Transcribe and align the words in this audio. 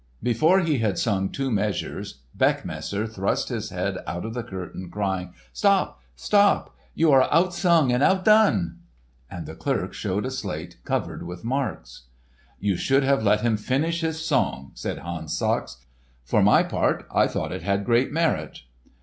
Before 0.23 0.61
he 0.61 0.79
had 0.79 0.97
sung 0.97 1.29
two 1.29 1.51
measures, 1.51 2.21
Beckmesser 2.35 3.05
thrust 3.05 3.49
his 3.49 3.69
head 3.69 3.99
out 4.07 4.25
of 4.25 4.33
the 4.33 4.41
curtain 4.41 4.89
crying, 4.89 5.31
"Stop, 5.53 6.01
stop! 6.15 6.75
you 6.95 7.11
are 7.11 7.29
outsung 7.31 7.91
and 7.93 8.01
outdone!" 8.01 8.77
And 9.29 9.45
the 9.45 9.53
clerk 9.53 9.93
showed 9.93 10.25
a 10.25 10.31
slate 10.31 10.77
covered 10.85 11.21
with 11.21 11.45
marks. 11.45 12.05
"You 12.59 12.77
should 12.77 13.03
have 13.03 13.21
let 13.21 13.41
him 13.41 13.57
finish 13.57 14.01
his 14.01 14.25
song," 14.25 14.71
said 14.73 14.97
Hans 14.97 15.37
Sachs. 15.37 15.85
"For 16.23 16.41
my 16.41 16.63
part, 16.63 17.05
I 17.13 17.27
thought 17.27 17.51
it 17.51 17.61
had 17.61 17.85
great 17.85 18.11
merit." 18.11 18.63